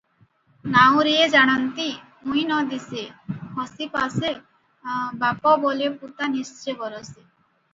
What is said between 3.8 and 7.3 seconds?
ପଶେ, ବାପ ବୋଲେ ପୁତା-ନିଶ୍ଚେ ବରଷେ।